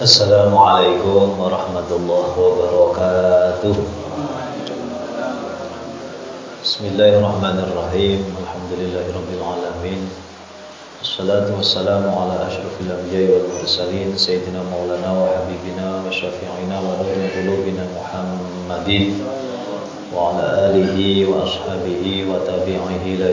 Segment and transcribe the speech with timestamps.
[0.00, 3.76] السلام عليكم ورحمة الله وبركاته
[6.64, 10.00] بسم الله الرحمن الرحيم الحمد لله رب العالمين
[11.02, 18.90] الصلاة والسلام على أشرف الأنبياء والمرسلين سيدنا مولانا وحبيبنا وشفيعنا ونور قلوبنا محمد
[20.16, 20.96] وعلى آله
[21.30, 23.28] وأصحابه وتابعه إلى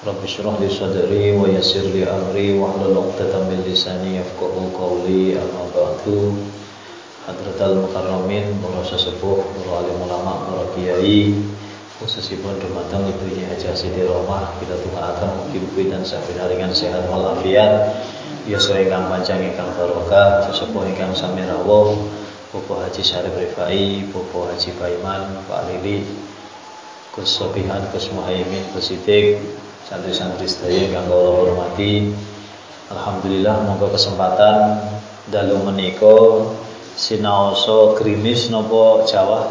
[0.00, 5.36] Rabbi syrah li sadri wa yassir li amri wa hlul 'uqdatam min lisani kauli qawli.
[5.36, 6.40] Amma ba'du.
[7.28, 11.36] Hadratal mukarramin, para sesepuh, para alim ulama, para kiai,
[12.00, 14.56] khususipun Ibu Haji Siti Romah.
[14.56, 17.92] Kita tungaaken mugi-mugi tansah pinaringan sehat walafiat.
[18.48, 22.08] Ya Yasa ikan panjang ikan barokah, sesepuh ikan samirawo
[22.56, 26.08] Bapak Haji Syarif Rifai, Bapak Haji Baiman, Pak Lili,
[27.12, 29.38] Gus Sobihan, Gus Muhaimin, Sidik,
[29.88, 32.10] santri-santri sedaya ingkang kula hormati.
[32.90, 34.82] Alhamdulillah monggo kesempatan
[35.30, 36.42] dalu menika
[36.98, 39.46] sinaosa grimis napa Jawa?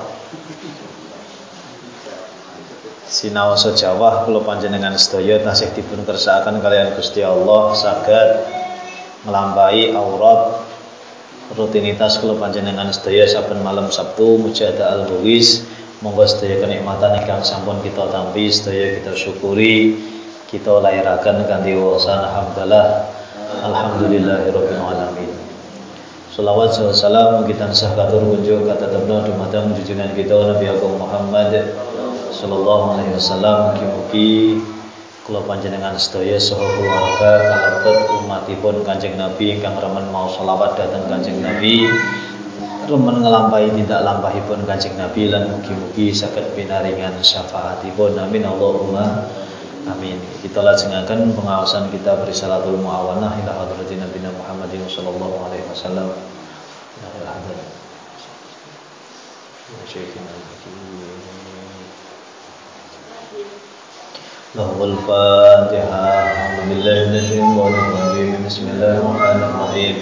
[3.08, 8.30] Sinaosa Jawa kula panjenengan sedaya tasih dipun kersakaken kalian Gusti Allah saged
[9.26, 10.62] nglampahi aurat
[11.58, 15.66] rutinitas kula panjenengan sedaya saben malam Sabtu mujadah al-Buwis
[16.06, 19.98] monggo sedaya kenikmatan ingkang sampun kita tampi sedaya kita syukuri
[20.50, 23.06] kita lahirakan kanthi wawasan alhamdulillah.
[23.70, 25.30] Alhamdulillahirabbil alamin.
[26.34, 31.54] Salawat salam kita sah katur kunjung kata tabna dumateng junjungan kita Nabi Agung Muhammad
[32.34, 33.78] sallallahu alaihi wasallam.
[33.78, 34.58] Mugi-mugi
[35.30, 41.46] kula panjenengan sedaya saha keluarga kalebet umatipun Kanjeng Nabi ingkang remen mau selawat dhateng Kanjeng
[41.46, 41.86] Nabi.
[42.90, 48.18] Remen ngelampahi tidak lampahipun Kanjeng Nabi lan mugi-mugi saged pinaringan syafaatipun.
[48.18, 49.30] Amin Allahumma
[49.89, 50.17] Amin.
[50.41, 56.09] Kita lajengaken pengawasan kita berisalatul muawanah ila hadratin Nabi Muhammadin sallallahu alaihi wasallam.
[57.01, 57.59] Ya hadir.
[59.85, 60.35] Syekhina
[64.55, 69.95] له الفاتحة أعوذ بالله من الشيطان الرجيم بسم الله الرحمن الرحيم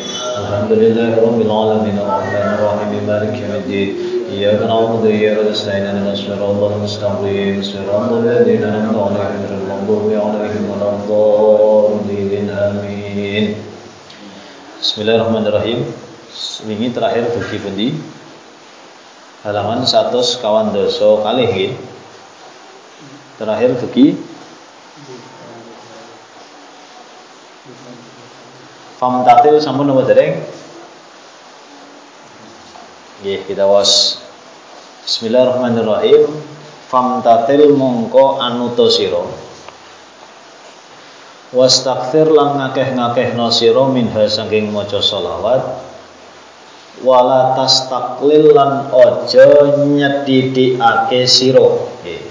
[0.44, 3.88] الحمد لله رب العالمين الرحمن الرحيم مالك يوم الدين
[4.32, 10.88] إياك نعبد وإياك نستعين اهدنا الصراط المستقيم صراط الذين أنعمت عليهم غير المغضوب عليهم ولا
[10.96, 13.46] الضالين آمين
[14.82, 15.86] Bismillahirrahmanirrahim.
[16.66, 17.88] Wingi terakhir dugi pundi?
[19.46, 21.78] Halaman 100 kawan doso kalih
[23.38, 24.18] Terakhir dugi
[28.98, 30.42] Famtatil sampun napa dereng?
[33.17, 34.21] Nggih, kita was
[35.09, 36.29] Bismillahirrahmanirrahim.
[36.85, 39.25] Famtatil mongko anuta sira.
[41.49, 45.65] Wastakfir lan ngakeh-ngakehna sira minha saking maca selawat.
[47.01, 51.89] Wala tastaklil lan aja nyedhidhikake sira.
[52.05, 52.21] Nggih.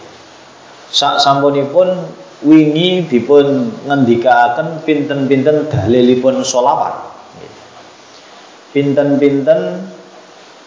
[0.86, 1.98] Sak sampunipun
[2.46, 6.94] wingi dipun ngendikaaken pinten-pinten dalilipun solawat.
[8.70, 9.90] Pinten-pinten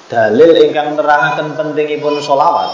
[0.09, 2.73] dalil ingkang nerangaken pentingipun solawat.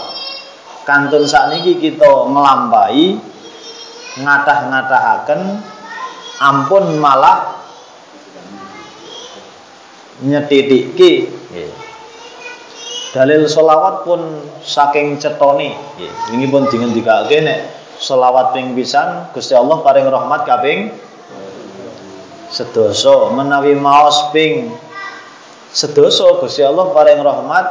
[0.88, 3.20] Kantun sakniki kita nglampahi
[4.16, 5.40] ngatah-ngatahaken
[6.40, 7.60] ampun malah
[10.24, 11.28] nyetitiki
[13.12, 14.20] dalil solawat pun
[14.64, 15.76] saking cetoni.
[16.32, 17.58] Ini pun dengan dikake nek
[18.00, 20.94] selawat ping pisan Gusti Allah paring rahmat kaping
[22.48, 23.34] sedoso.
[23.36, 24.72] Menawi maos ping
[25.72, 27.66] sedoso Gusti Allah paring rahmat.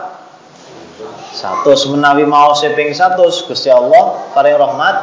[1.35, 4.95] Satu menawi maos ping satu Gusti Allah paring rahmat.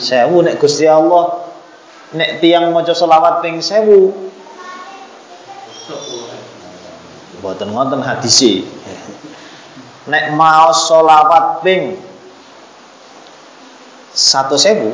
[0.00, 1.44] Sewu nek Gusti Allah
[2.16, 4.12] nek tiang maca selawat ping sewu.
[7.44, 8.64] Boten ngoten hadisi.
[10.08, 12.08] Nek maos selawat ping
[14.18, 14.90] satu sewu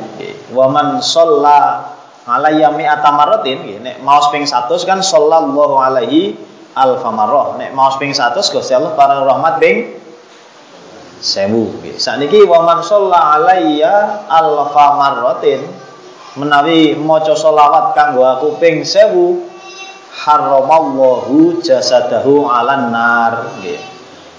[0.53, 1.89] waman sholla
[2.29, 6.37] alayya mi'ata marratin nek maos ping 100 kan sallallahu alaihi
[6.75, 9.95] alfa marrah nek maos ping 100 Gusti Allah para rahmat ping
[11.23, 11.71] sewu.
[11.95, 15.63] Sakniki waman sholla alayya alfa marratin
[16.35, 19.47] menawi maca selawat kanggo aku ping sewu
[20.11, 23.55] haramallahu jasadahu alan nar.
[23.63, 23.79] Nggih.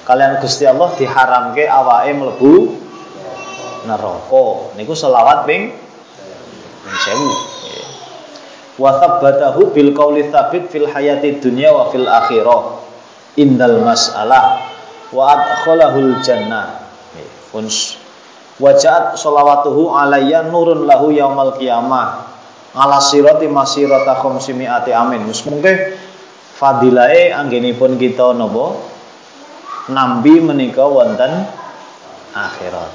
[0.05, 2.55] Kalian Gusti Allah diharamke awake mlebu
[3.89, 4.47] neraka.
[4.77, 5.73] Niku selawat ping
[6.85, 7.56] 1000
[8.77, 12.85] wa thabbatahu bil qauli tsabit fil hayati dunya wa fil akhirah.
[13.37, 14.65] Indal mas'alah
[15.13, 16.89] wa adkhalahul jannah.
[17.53, 18.01] Funs
[18.57, 22.33] wajaat sholawatuhu alayya nurun lahu yaumal qiyamah.
[22.77, 25.25] Ala sirati masirata khamsimiati amin.
[25.25, 25.97] Mus mungkin
[26.57, 28.77] fadilahe anggenipun kita napa?
[29.89, 31.47] Nambi menika wonten
[32.37, 32.93] akhirat.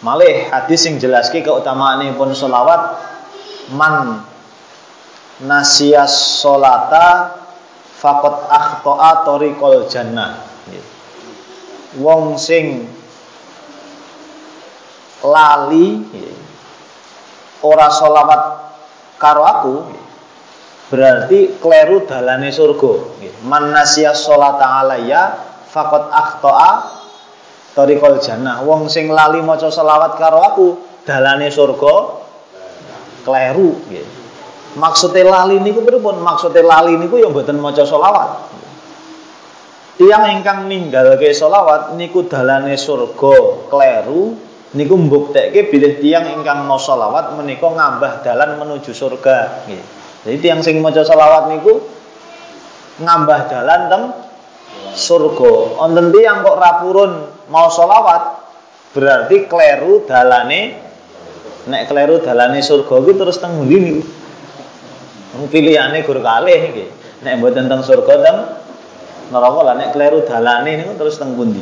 [0.00, 3.09] Malih hadis sing jelaske keutamaanipun selawat
[3.74, 4.22] man
[5.44, 7.38] nasiyas solata
[7.96, 10.46] fakot akhtoa tariqal jannah.
[11.98, 12.86] Wong sing
[15.26, 15.86] lali
[17.66, 18.42] ora solawat
[19.18, 19.74] karo aku
[20.90, 22.92] berarti kleru dalane surga.
[23.46, 25.22] Man nasiyas solata alayya
[25.70, 27.00] fakot akhtoa
[27.70, 28.66] Torikol jannah.
[28.66, 30.66] Wong sing lali maca selawat karo aku,
[31.06, 32.19] dalane surga
[33.24, 34.06] nggih.
[34.78, 36.22] Maksude lali niku pripun?
[36.22, 38.30] Maksude lali niku ya mboten maca selawat.
[39.98, 44.38] Tiang ingkang ninggalke selawat niku dalane surga kleru
[44.78, 49.66] niku mbuktekke bilih tiang ingkang maca selawat menika ngambah dalan menuju surga.
[50.22, 51.82] Jadi tiang sing maca selawat niku
[53.02, 54.02] ngambah dalan teng
[54.94, 55.82] surga.
[55.82, 57.12] Wonten tiyang kok rapurun
[57.50, 58.38] mau solawat
[58.94, 60.89] berarti kleru dalane
[61.68, 64.02] nek kleru dalane surga kuwi terus teng ngendi niku?
[65.50, 66.86] Pilihane gur kalih iki.
[67.20, 68.38] Nek mboten teng surga teng
[69.34, 71.60] neraka lah nek kleru dalane niku terus teng pundi?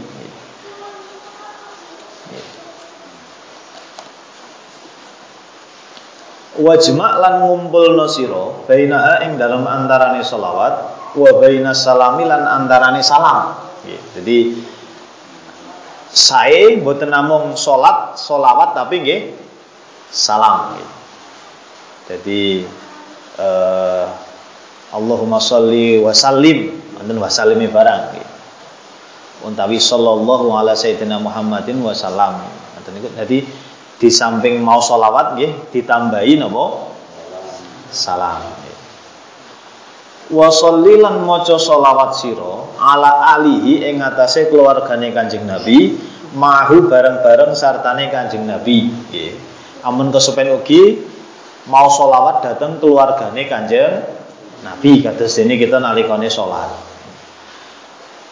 [6.59, 10.75] Wajma lan ngumpulno sira baina ing dalam antarane selawat
[11.15, 13.55] wa baina salami lan antarane salam.
[13.87, 14.59] Jadi
[16.09, 19.21] saya mboten namung salat, solawat tapi nggih
[20.09, 20.89] salam nggih.
[22.09, 22.43] Jadi
[23.39, 24.07] eh,
[24.89, 28.27] Allahumma sholli wa sallim, wonten wa sallimi barang nggih.
[29.47, 32.43] Untawi sallallahu ala sayyidina Muhammadin wa salam.
[32.43, 33.39] Ngoten niku dadi
[33.99, 36.65] di samping mau solawat nggih ditambahi napa?
[37.89, 38.69] Salam
[40.29, 45.97] wa lan maca selawat sira ala alihi ing atase keluargane Kanjeng Nabi
[46.37, 49.48] mahu bareng-bareng sartane Kanjeng Nabi nggih
[49.85, 51.03] amun kesupen ugi
[51.69, 54.03] mau selawat dateng keluargane Kanjeng
[54.65, 55.05] Nabi.
[55.05, 56.89] Kados dene kita nalikane salat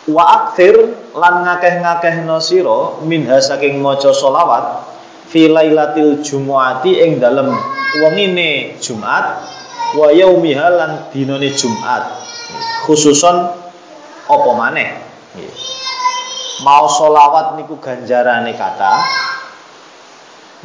[0.06, 0.74] wa akthir
[1.18, 4.86] lan ngakeh-ngakehno sira minha saking maca selawat
[5.26, 7.50] fi lailatil jumuati ing dalem
[7.98, 9.42] wengine Jumat
[9.98, 12.22] wa yaumiha lan dinane Jumat.
[12.86, 13.36] Khususon
[14.30, 14.90] apa maneh?
[16.62, 19.02] Mau solawat niku ganjarane kata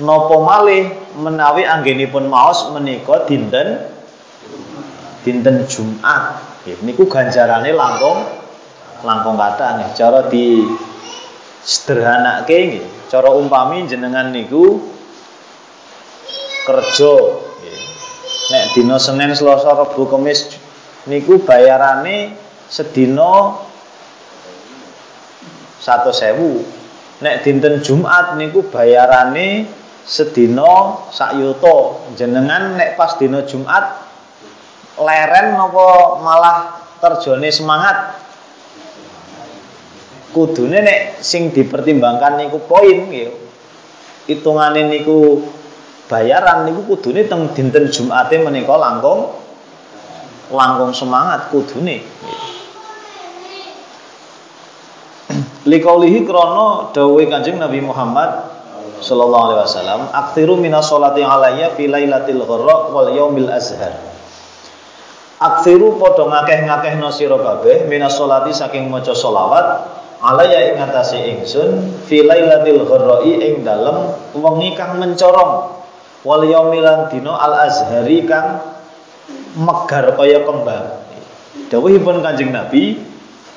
[0.02, 0.90] nopo malih
[1.22, 3.88] menawi anggenipun maos menika dinten
[5.22, 6.42] dinten Jumat.
[6.66, 8.22] Niku ganjarane langkung
[9.02, 10.62] langkung kata nih cara di
[11.62, 12.86] sederhanake nggih.
[13.10, 14.82] Cara umpami jenengan niku
[16.66, 17.14] kerja
[18.54, 20.54] nek dina Senin Selasa Rabu Kamis
[21.10, 22.38] niku bayarane
[22.70, 23.58] sedina
[25.82, 26.62] satu sewu.
[27.22, 31.38] Nek dinten Jumat niku bayarane sedina sak
[32.18, 34.10] jenengan nek pas dina Jumat
[35.00, 36.58] leren napa malah
[37.02, 38.22] terjone semangat?
[40.32, 43.36] Kudune nek sing dipertimbangkan niku poin nggih
[44.32, 45.44] hitungane niku
[46.08, 49.36] bayaran niku kudune teng dinten Jumate menika langkung
[50.52, 52.04] langkung semangat kudune.
[55.72, 58.51] Likaulihi krono dawuhe Kanjeng Nabi Muhammad
[59.02, 63.98] sallallahu alaihi wasallam, "Aktsiru minas sholati alayya fi lailatil gharra wal yaumil azhar."
[65.42, 72.22] Aktsiru padha ngakeh-ngakehno sira kabeh minas sholati saking maca selawat alaya ing atase ingsun fi
[72.22, 75.74] lailatil gharra'i ing dalem wengi kang mencorong
[76.22, 78.62] wal yaumilan dino al azhari kang
[79.58, 81.02] megar kaya kembang
[81.74, 83.02] dawuhipun Kanjeng Nabi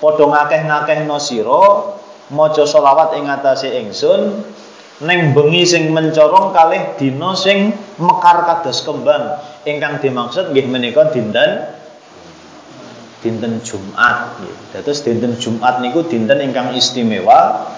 [0.01, 1.93] padha ngakeh-ngakehno sira
[2.33, 4.41] maca selawat ing atase ingsun
[5.03, 11.67] ning bengi sing mencorong kalih dina sing mekar kados kembang ingkang dimaksud nggih menika dinten
[13.25, 14.85] dinten Jumat nggih.
[14.85, 17.73] Dinten Jumat niku dinten ingkang istimewa.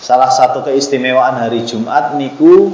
[0.00, 2.72] Salah satu keistimewaan hari Jumat niku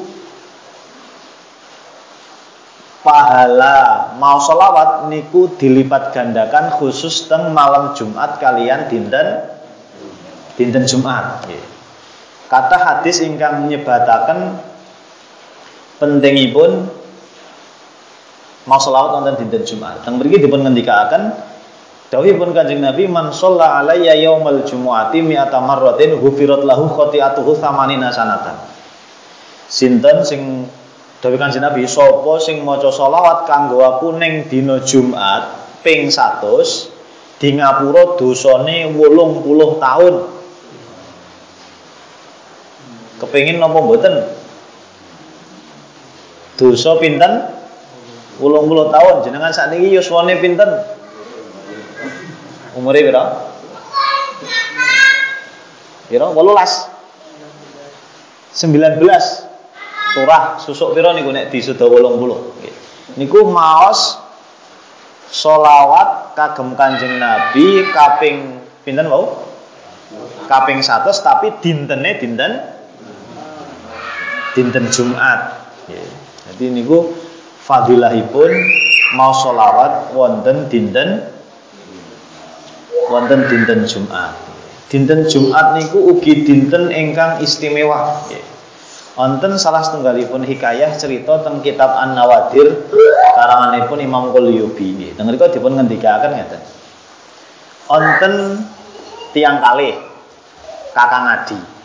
[3.02, 9.42] pahala mau sholawat niku dilipat gandakan khusus teng malam Jumat kalian dinten
[10.54, 11.46] dinten Jumat
[12.46, 14.62] kata hadis ingkang menyebataken
[15.98, 16.86] pentingipun
[18.66, 21.54] mau sholawat wonten dinten Jumat teng mriki dipun ngendikaken
[22.06, 28.62] Dawuhipun Kanjeng Nabi man shalla alayya yaumal jumu'ati mi'ata marratin hufirat lahu khati'atuhu thamanina sanatan.
[29.66, 30.70] Sinten sing
[31.18, 35.50] Dawuh Kanjeng Nabi, sapa sing maca selawat kanggo aku ning dina Jumat
[35.82, 40.14] ping 100 di ngapura dosane 80 tahun.
[43.16, 44.14] Kepengin napa mboten?
[46.56, 47.32] Dosa pinten?
[48.40, 49.14] 80 tahun.
[49.24, 50.68] Jenengan sakniki yuswane pinten?
[52.76, 53.22] Umure pira?
[56.12, 56.26] Pira?
[56.28, 56.96] 18.
[58.56, 62.74] 19 turah susuk pira niku nek disuda 80 nggih
[63.20, 64.16] niku maos
[65.28, 69.44] solawat kagem Kanjeng Nabi kaping pinten wau
[70.48, 72.75] kaping 100 tapi dintene dinten
[74.56, 75.68] dinten Jumat
[76.48, 77.12] jadi niku
[77.68, 78.50] fadilahipun
[79.12, 81.28] mau solawat wonten dinten
[83.12, 84.32] wonten dinten Jumat
[84.88, 88.24] dinten Jumat niku ugi dinten ingkang istimewa
[89.16, 92.84] Wonten salah setunggalipun hikayah cerita tentang kitab An-Nawadir
[93.32, 95.10] karanganipun Imam Qulyubi nggih.
[95.16, 96.60] Teng mriku dipun ngendikaken ngeten.
[97.88, 98.60] Wonten
[99.32, 99.96] tiang kalih
[100.92, 101.75] Kakang Adi.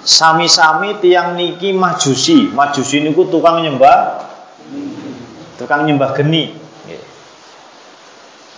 [0.00, 2.48] Sami-sami tiang niki majusi.
[2.52, 4.28] Majusi niku tukang nyembah
[5.60, 6.56] tukang nyembah geni.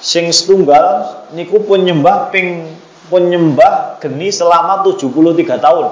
[0.03, 2.79] Sing setunggal niku pun nyembah ping
[3.11, 5.87] pun nyembah geni selama 73 tahun.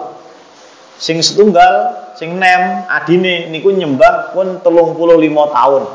[1.02, 5.90] Sing setunggal sing nem adine niku nyembah pun telung puluh lima tahun.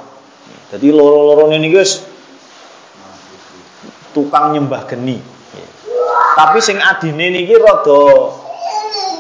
[0.76, 2.04] Jadi loro-loro ini guys
[4.12, 5.20] tukang nyembah geni.
[6.36, 8.04] Tapi sing adine niki rada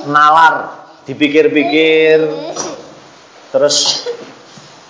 [0.07, 2.25] nalar dipikir-pikir
[3.53, 4.07] terus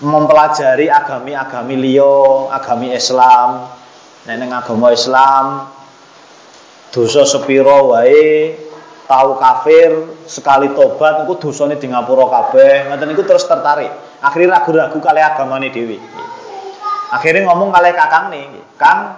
[0.01, 3.71] mempelajari agami-agami liya, agami Islam.
[4.25, 5.69] Nek agama Islam
[6.89, 8.57] dosa sepiro wae
[9.05, 9.91] tahu kafir
[10.25, 12.89] sekali tobat niku dosane di ngapura kabeh.
[12.89, 13.93] Ngoten niku terus tertarik.
[14.25, 16.01] Akhirnya ragu-ragu kali agamane dhewe.
[17.13, 18.45] Akhirnya ngomong kali kakang nih
[18.81, 19.13] kang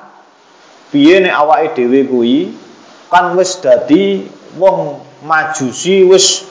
[0.92, 2.38] piye nek awake dhewe kuwi?
[3.08, 4.28] Kan wis dadi
[4.60, 6.48] wong majusi wis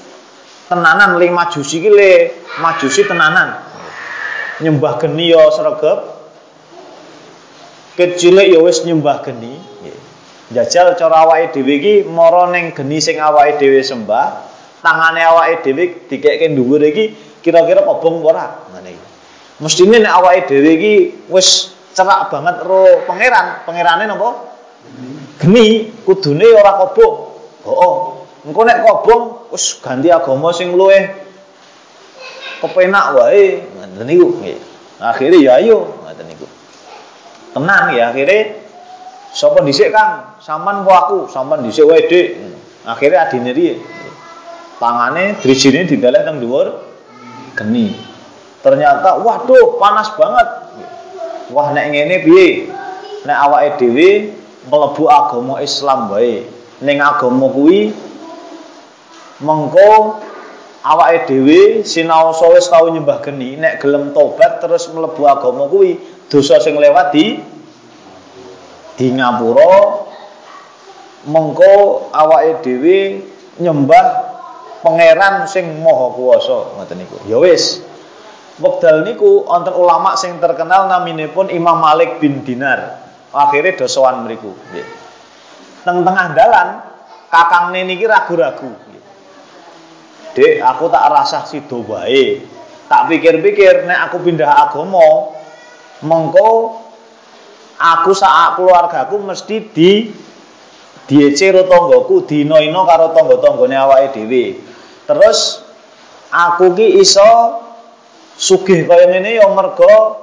[0.68, 2.10] tenanan ling majusi ki le
[2.60, 3.56] majusi tenanan
[4.60, 5.98] nyembah geni ya sregep
[7.96, 9.76] kecil ya wis nyembah geni
[10.46, 14.46] Jajal cara awake dhewe iki mara ning geni sing awake dhewe sembah,
[14.78, 18.62] tangane awake dhewe dikekke dhuwur iki kira-kira kobong ora?
[18.70, 19.06] Ngene iki.
[19.58, 20.92] Mestine nek awake dhewe iki
[21.34, 24.54] wis cerak banget ro pangeran, pangerane napa?
[25.42, 27.14] Geni, kudune ora kobong.
[27.66, 28.25] Hooh.
[28.46, 31.10] Engko nek kobong wis ganti agama sing luwih
[32.62, 33.66] kepenak wae.
[33.74, 34.58] Ngoten niku nggih.
[35.02, 36.46] Akhire ya ayo ngoten niku.
[37.52, 38.66] Tenang ya akhirnya
[39.36, 40.40] Sapa dhisik Kang?
[40.40, 42.40] Saman po aku, saman dhisik wae Dik.
[42.88, 43.76] Akhire adine riye.
[44.80, 46.72] Tangane drijine didalek teng dhuwur
[47.52, 47.92] geni.
[48.64, 50.48] Ternyata waduh panas banget.
[51.52, 52.72] Wah nek ngene piye?
[53.28, 54.08] Nek awake dhewe
[54.72, 56.48] mlebu agama Islam wae.
[56.80, 57.92] Ning agama kuwi
[59.42, 60.22] mengko
[60.86, 65.98] awake dhewe sinaosa wis tau nyembah geni, nek gelem tobat terus mlebu agama kuwi,
[66.30, 67.36] dosa sing lewat di
[68.96, 70.06] di ngapura
[71.28, 72.98] mengko awake dhewe
[73.60, 74.06] nyembah
[74.80, 77.16] pangeran sing maha kuwasa ngoten niku.
[77.26, 77.82] Ya wis.
[78.56, 83.04] Wekdal niku wonten ulama sing terkenal naminipun Imam Malik bin Dinar.
[83.36, 84.86] Akhirnya dosoan mriku nggih.
[85.84, 86.68] Teng tengah dalan
[87.28, 88.85] kakangne niki ragu-ragu
[90.36, 92.44] Dek, aku tak rasa sido wae.
[92.92, 95.32] Tak pikir-pikir nek aku pindah agama,
[96.04, 96.76] mengko
[97.80, 100.12] aku saat keluargaku mesti di
[101.08, 104.44] diece karo tanggaku dina-ina karo tangga-tanggane awake dhewe.
[105.08, 105.64] Terus
[106.28, 107.64] aku ki iso
[108.36, 110.20] sugih kaya ngene ya merga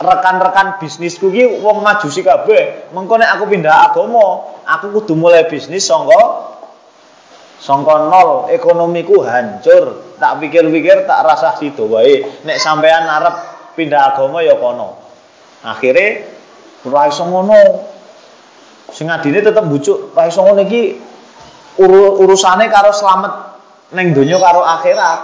[0.00, 2.88] rekan-rekan bisnisku ki wong majusi kabeh.
[2.96, 6.48] Mengko nek aku pindah agama, aku kudu mulai bisnis sangka
[7.60, 10.16] sangka nol, ekonomiku hancur.
[10.16, 12.24] Tak pikir-pikir tak rasa sido wae.
[12.44, 13.36] Nek sampean arep
[13.76, 14.96] pindah agama ya kono.
[15.64, 16.24] Akhire
[16.88, 17.60] ora iso ngono.
[18.90, 20.64] Sing adine tetep bujuk, ora iso ngono
[21.80, 23.32] ur urusane karo slamet
[23.96, 25.20] ning donya karo akhirat.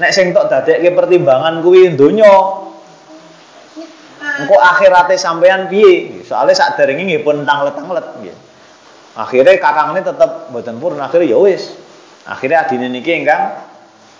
[0.00, 2.32] Nek sing tok dadekke pertimbangan kuwi donya.
[4.22, 6.24] Engko akhirate sampean piye?
[6.24, 8.36] Soale sakderenge nggih pun tanglet-tanglet nggih.
[9.12, 11.76] Akhire kakangane tetep mboten purun, akhire ya wis.
[12.24, 13.60] Akhire adine niki ingkang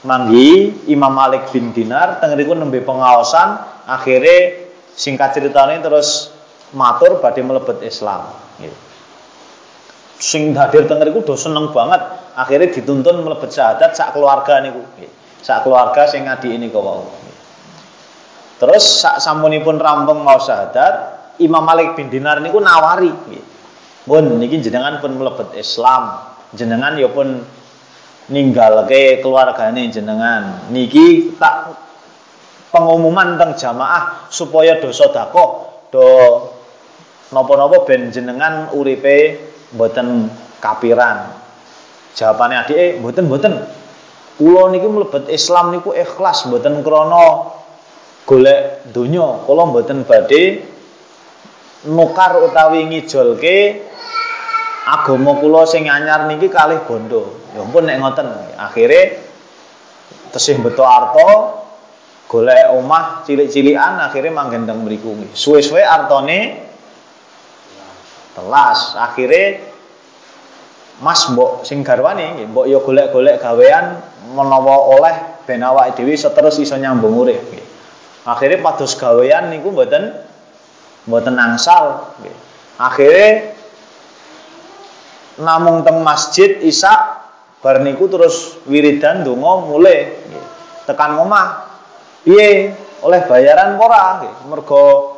[0.05, 3.73] manggi Imam Malik bin Dinar teng riku nembe pengaosan.
[3.89, 6.29] Akhirnya singkat ceritanya terus
[6.77, 8.29] matur badhe melebet Islam.
[8.61, 8.75] Nggih.
[10.21, 12.03] Sing hadir teng do seneng banget.
[12.37, 14.85] Akhirnya dituntun melebet syahadat sak keluarga niku.
[15.41, 17.09] Sak keluarga sing ngadi ini kau
[18.63, 23.11] Terus sak sampunipun rampung mau syahadat, Imam Malik bin Dinar niku nawari.
[24.03, 26.35] Pun niki jenengan pun melebet Islam.
[26.53, 27.39] Jenengan ya pun
[28.29, 30.67] ninggalke keluargane jenengan.
[30.75, 31.79] Niki tak
[32.75, 36.07] pengumuman tentang jamaah supaya dosa dakoh do
[37.31, 39.39] nopo-nopo ben jenengan uripe
[39.77, 40.27] mboten
[40.59, 41.31] kapiran.
[42.19, 43.55] Jawabane adike mboten mboten.
[44.33, 47.55] Kula niki mlebet Islam niku ikhlas mboten krana
[48.27, 50.73] golek donya kula mboten badhe
[51.87, 53.57] nukar utawi ngijolke
[54.87, 57.43] agama kula sing anyar niki kalih bondo.
[57.55, 58.29] Ya ampun nek ngoten.
[58.59, 59.01] Akhire
[60.35, 61.61] tesih beto arto
[62.27, 65.15] golek omah cilik-cilikan akhire manggen teng mriku.
[65.37, 66.39] Suwe-suwe artone
[68.35, 68.97] telas.
[68.99, 69.73] Akhire
[71.03, 73.99] Mas mbok sing garwane mbok ya golek-golek gawean
[74.39, 77.67] menawa oleh ben awake dhewe seterus iso nyambung urip nggih.
[78.23, 80.15] Akhirnya pados gawean niku mboten
[81.11, 82.15] mboten angsal.
[82.79, 83.52] Akhire
[85.41, 87.23] namung teng masjid Isa
[87.63, 90.13] bar terus wiridan donga mulai.
[90.83, 91.71] Tekan omah.
[92.27, 92.75] Piye?
[93.07, 94.27] Oleh bayaran ora.
[94.51, 95.15] Mergo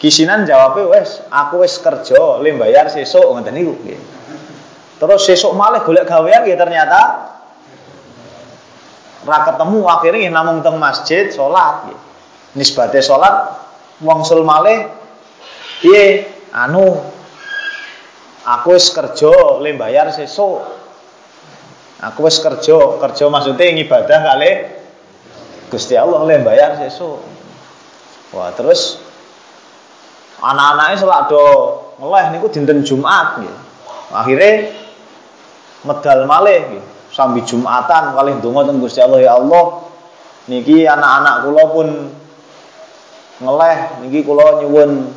[0.00, 3.74] kisinan jawabnya wes aku wes kerja lim bayar sesuk ngoten niku.
[5.00, 7.00] Terus sesuk malih golek gawean nggih ternyata
[9.20, 11.92] ra ketemu akhirnya namung teng masjid salat
[12.56, 13.52] nisbate salat
[14.00, 14.88] wangsul malih
[15.84, 16.24] piye
[16.56, 17.09] anu
[18.58, 20.58] aku wis kerja le bayar sesuk
[22.02, 24.50] aku wis kerja kerja maksudnya ngibadah kali
[25.70, 27.22] Gusti Allah le bayar sesuk
[28.34, 28.98] wah terus
[30.42, 31.44] anak-anaknya selak do
[32.00, 33.58] ngeleh niku dinten Jumat gitu.
[34.10, 34.72] akhirnya
[35.86, 39.82] medal malih gitu sambil Jumatan kali donga teng Gusti Allah ya Allah
[40.46, 41.88] niki anak-anak kula pun
[43.42, 45.10] ngeleh niki kula nyuwun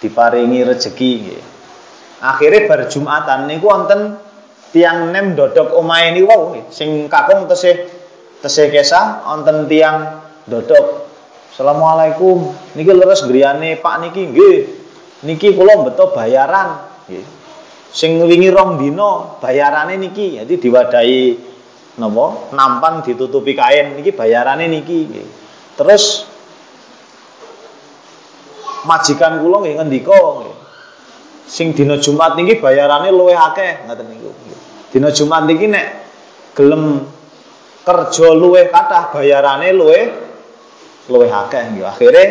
[0.00, 1.42] diparingi rezeki nggih.
[2.20, 4.20] Akhire bar Jumatan niku wonten
[4.76, 7.88] tiang nem dodok omahe niku wau sing kakung tesih
[8.44, 11.08] tesih kesah wonten tiang dodok.
[11.50, 12.52] Assalamualaikum.
[12.76, 14.58] Niki leres griyane Pak niki nggih.
[15.24, 16.76] Niki kula beto bayaran
[17.08, 17.40] nggih
[17.90, 21.22] sing wingi rong dina bayarane niki jadi diwadahi
[21.98, 25.10] napa nampan ditutupi kain niki bayarane niki
[25.74, 26.30] terus
[28.86, 30.54] majikan kula nggih ngendika nggih
[31.50, 34.30] sing dina Jumat niki bayarane luwih akeh ngoten niku.
[34.94, 35.86] Dina Jumat niki nek
[36.54, 37.02] gelem
[37.82, 40.14] kerja luwih kathah bayarane luwih
[41.10, 41.90] luwih akeh nggih.
[41.90, 42.24] Akhire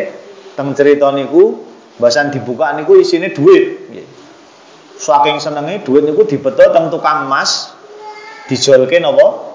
[0.56, 1.68] teng cerita niku
[2.00, 4.06] bahasan dibuka niku isine duit nggih.
[4.96, 7.76] Saking senenge duit niku dibeto teng tukang emas
[8.48, 9.52] dijolke napa?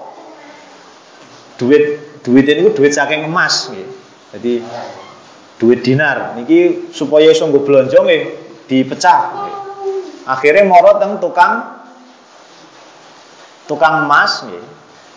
[1.58, 3.88] Duit duit niku duit saking emas nggih.
[4.38, 4.52] Jadi
[5.58, 6.38] duit dinar.
[6.38, 9.45] Niki supaya iso nggo blonjo nggih dipecah
[10.26, 11.78] akhirnya moro teng tukang
[13.70, 14.64] tukang emas nggih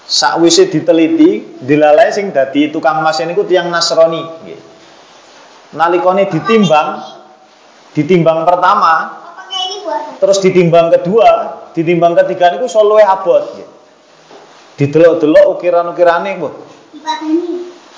[0.06, 4.62] sakwise diteliti dilalai sing dadi tukang emas niku tiyang Nasrani nggih
[5.74, 7.02] nalikane ditimbang
[7.94, 9.20] ditimbang pertama
[10.20, 11.30] Terus ditimbang kedua,
[11.74, 13.74] ditimbang ketiga niku iso luwih abot gitu.
[14.80, 16.54] Didelok-delok ukiran-ukirane mbah.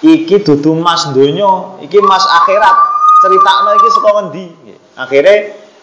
[0.02, 2.78] Iki dudu mas donya, iki mas akhirat.
[3.22, 4.46] Critakno iki saka ngendi?
[4.98, 5.34] Akhire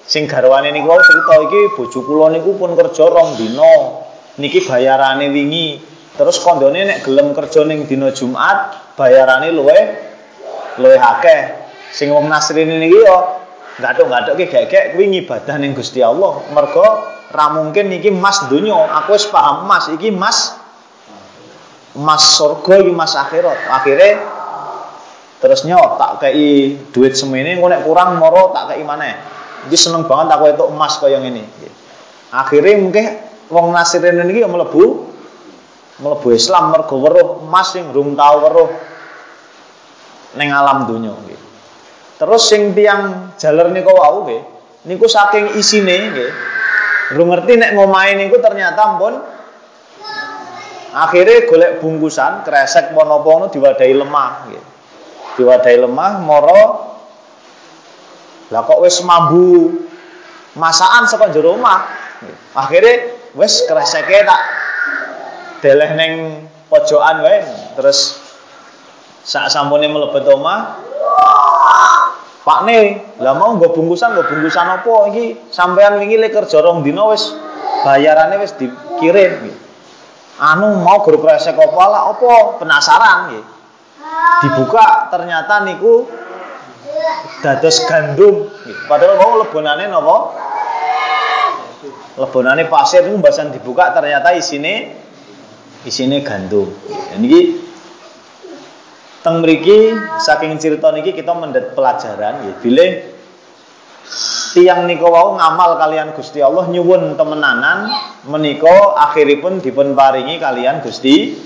[0.09, 3.75] sing garwane niku wau cerita iki bojo kula niku pun kerja rong dina.
[4.41, 5.77] Niki bayarane wingi.
[6.17, 9.85] Terus kondone nek gelem kerja ning dina Jumat, bayarane luwih
[10.81, 11.69] luwih akeh.
[11.93, 13.39] Sing wong Nasrani niki yo
[13.79, 16.43] Gathuk-gathuk ki gek-gek kuwi ngibadah ning Gusti Allah.
[16.51, 16.83] Mergo
[17.31, 18.75] ra mungkin iki mas donya.
[19.03, 20.59] Aku wis paham mas iki mas
[21.95, 23.71] mas surga iki mas akhirat.
[23.71, 24.19] Akhire
[25.39, 29.38] terus nyok tak kei duit semene engko nek kurang moro tak kei maneh.
[29.69, 31.45] Iki seneng banget aku itu emas kaya ngene.
[32.33, 33.05] Akhire mungkin
[33.53, 35.09] wong Nasrani niki ya mlebu
[36.01, 38.71] mlebu Islam mergo weruh emas sing rung tau weruh
[40.41, 41.41] ning alam nggih.
[42.19, 44.43] Terus sing tiang jaler niku wau nggih,
[44.89, 46.31] niku saking isine nggih.
[47.17, 49.17] Lu ngerti nek ngomahe niku ternyata pun
[50.93, 52.93] akhirnya golek bungkusan kresek
[53.53, 54.63] diwadahi lemah nggih.
[55.79, 56.88] Lemah moro
[58.49, 59.77] lah kok wis mambu
[60.57, 61.85] masakan saka jero omah.
[62.57, 64.41] Akhirnya wis kreseke tak
[65.61, 66.13] deleh ning
[66.73, 67.45] pojokan wae.
[67.77, 68.17] Terus
[69.23, 70.89] sak sampune mlebet omah
[72.49, 75.13] Pak Ne, lah mau nggo bungkusan nggo bungkusan apa?
[75.13, 75.53] Iki?
[75.53, 77.37] Sampean wingi lek kerja rong dina wis
[77.85, 79.53] bayarane wis di kirim
[80.41, 81.83] anu mau guru kresek apa?
[81.85, 83.37] Lah apa penasaran.
[83.37, 83.59] Gitu
[84.39, 86.07] dibuka ternyata niku
[87.43, 88.51] dados gandum.
[88.91, 90.17] Padahal mau lebonane napa?
[92.19, 94.99] Lebonane pasir niku bahasan dibuka ternyata isine
[95.87, 96.69] isine gandum.
[97.19, 97.63] Niki
[99.23, 102.91] teng mriki saking cerita niki kita mendet pelajaran nggih bilih
[104.57, 107.93] tiang niko wau ngamal kalian Gusti Allah nyuwun temenanan
[108.27, 111.37] menika akhiripun dipun paringi kalian Gusti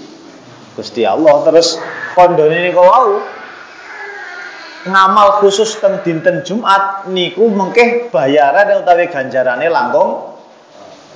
[0.72, 1.44] Gusti Allah.
[1.44, 1.76] Terus
[2.16, 3.41] kondone niko wau
[4.82, 10.34] ngamal khusus teng dinten Jumat niku mengkeh bayaran utawi ganjarane langkung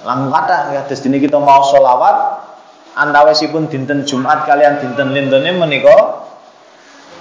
[0.07, 0.71] langkung kathah.
[0.71, 2.47] Ya terus dini kita mau sholawat
[2.95, 6.27] antawasipun dinten Jumat kalian dinten lintene menika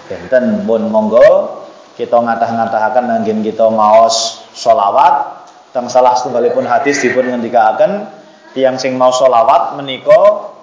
[0.05, 1.65] benten pun monggo
[1.99, 8.07] kita ngatah-ngatahaken anggen kita maos solawat teng salah setunggalipun hadis dipun ngendikaken
[8.55, 10.53] tiang sing mau solawat menika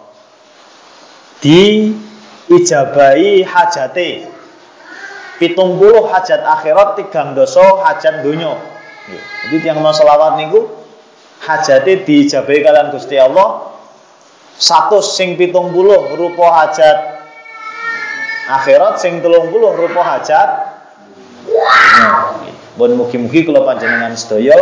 [1.45, 1.93] di
[2.49, 4.32] ijabai hajate
[5.41, 8.53] pitung puluh hajat akhirat tigang doso hajat dunya
[9.49, 10.69] jadi tiang mau solawat niku
[11.43, 13.75] hajate diijabai kalian Gusti Allah
[14.57, 16.99] satu sing pitung puluh rupa hajat
[18.53, 20.49] akhirat sing telung puluh rupa hajat
[22.73, 24.57] Bon mugi-mugi kula panjenengan sedaya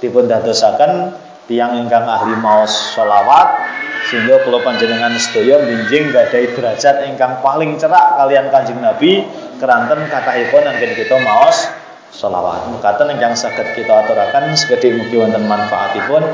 [0.00, 1.12] dipun dadosaken
[1.44, 3.68] tiyang ingkang ahli maos selawat
[4.08, 9.28] sehingga kula panjenengan sedaya binjing gadai derajat ingkang paling cerak kalian Kanjeng Nabi
[9.60, 11.68] keranten kathahipun anggen kita maos
[12.10, 12.66] selawat.
[12.74, 16.24] Mekaten ingkang saged kita aturaken sekedhik mugi wonten manfaatipun.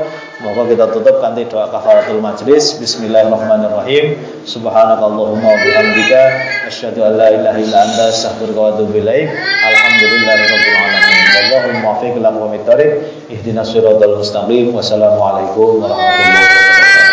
[0.41, 2.77] Moga kita tutup kanthi doa kafaratul majlis.
[2.81, 4.17] Bismillahirrahmanirrahim.
[4.45, 6.21] Subhanakallahumma wa bihamdika
[6.69, 9.29] asyhadu an la ilaha illa anta astaghfiruka wa atubu ilaik.
[9.65, 11.25] Alhamdulillahirabbil alamin.
[11.37, 12.91] Wallahul muwaffiq ila aqwamit thoriq.
[13.33, 14.73] Ihdinas siratal mustaqim.
[14.73, 17.06] Wassalamualaikum warahmatullahi wabarakatuh.